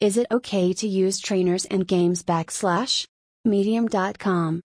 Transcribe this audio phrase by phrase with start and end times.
[0.00, 3.04] Is it okay to use trainers and games backslash?
[3.44, 4.60] Medium.com.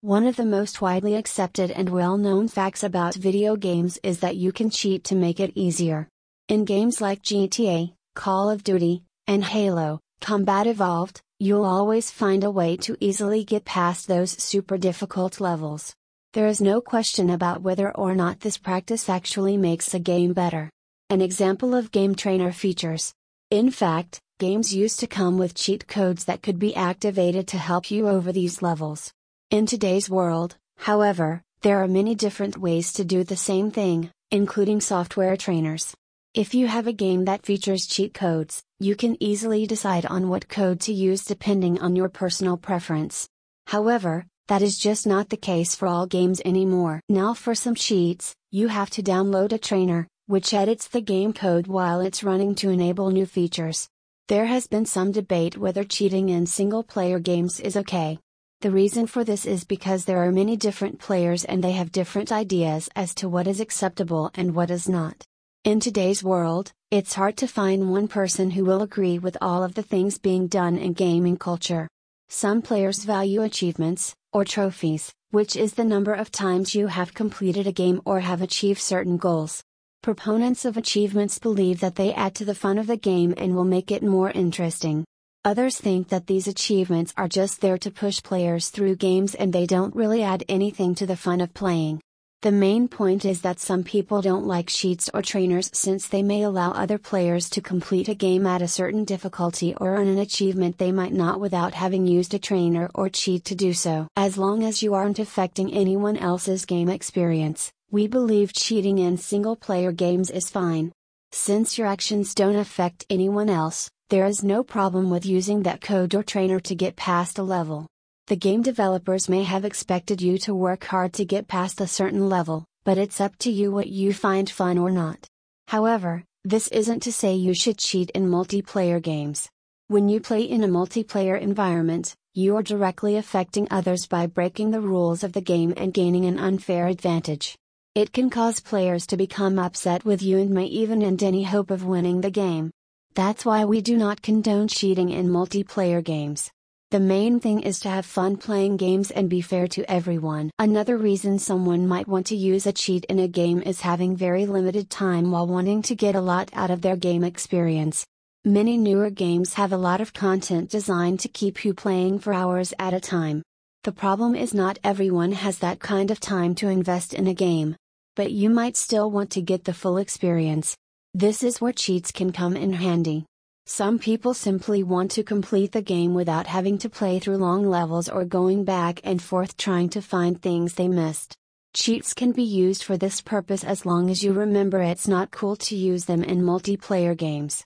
[0.00, 4.34] One of the most widely accepted and well known facts about video games is that
[4.34, 6.08] you can cheat to make it easier.
[6.48, 12.50] In games like GTA, Call of Duty, and Halo, Combat Evolved, you'll always find a
[12.50, 15.94] way to easily get past those super difficult levels.
[16.32, 20.68] There is no question about whether or not this practice actually makes a game better.
[21.10, 23.14] An example of game trainer features.
[23.52, 27.90] In fact, games used to come with cheat codes that could be activated to help
[27.90, 29.12] you over these levels.
[29.50, 34.80] In today's world, however, there are many different ways to do the same thing, including
[34.80, 35.94] software trainers.
[36.34, 40.48] If you have a game that features cheat codes, you can easily decide on what
[40.48, 43.28] code to use depending on your personal preference.
[43.68, 47.00] However, that is just not the case for all games anymore.
[47.08, 51.68] Now for some cheats, you have to download a trainer, which edits the game code
[51.68, 53.88] while it's running to enable new features.
[54.26, 58.18] There has been some debate whether cheating in single player games is okay.
[58.62, 62.32] The reason for this is because there are many different players and they have different
[62.32, 65.26] ideas as to what is acceptable and what is not.
[65.64, 69.74] In today's world, it's hard to find one person who will agree with all of
[69.74, 71.86] the things being done in gaming culture.
[72.30, 77.66] Some players value achievements, or trophies, which is the number of times you have completed
[77.66, 79.62] a game or have achieved certain goals.
[80.04, 83.64] Proponents of achievements believe that they add to the fun of the game and will
[83.64, 85.02] make it more interesting.
[85.46, 89.64] Others think that these achievements are just there to push players through games and they
[89.64, 92.02] don't really add anything to the fun of playing.
[92.42, 96.42] The main point is that some people don't like cheats or trainers since they may
[96.42, 100.76] allow other players to complete a game at a certain difficulty or earn an achievement
[100.76, 104.06] they might not without having used a trainer or cheat to do so.
[104.16, 109.54] As long as you aren't affecting anyone else's game experience, we believe cheating in single
[109.54, 110.90] player games is fine.
[111.30, 116.12] Since your actions don't affect anyone else, there is no problem with using that code
[116.12, 117.86] or trainer to get past a level.
[118.26, 122.28] The game developers may have expected you to work hard to get past a certain
[122.28, 125.24] level, but it's up to you what you find fun or not.
[125.68, 129.48] However, this isn't to say you should cheat in multiplayer games.
[129.86, 134.80] When you play in a multiplayer environment, you are directly affecting others by breaking the
[134.80, 137.56] rules of the game and gaining an unfair advantage.
[137.94, 141.70] It can cause players to become upset with you and may even end any hope
[141.70, 142.72] of winning the game.
[143.14, 146.50] That's why we do not condone cheating in multiplayer games.
[146.90, 150.50] The main thing is to have fun playing games and be fair to everyone.
[150.58, 154.44] Another reason someone might want to use a cheat in a game is having very
[154.44, 158.04] limited time while wanting to get a lot out of their game experience.
[158.44, 162.74] Many newer games have a lot of content designed to keep you playing for hours
[162.76, 163.44] at a time.
[163.84, 167.76] The problem is not everyone has that kind of time to invest in a game
[168.14, 170.76] but you might still want to get the full experience.
[171.12, 173.26] This is where cheats can come in handy.
[173.66, 178.08] Some people simply want to complete the game without having to play through long levels
[178.08, 181.36] or going back and forth trying to find things they missed.
[181.72, 185.54] Cheats can be used for this purpose as long as you remember it's not cool
[185.56, 187.62] to use them in multiplayer games.